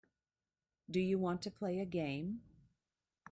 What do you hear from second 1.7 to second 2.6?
a game.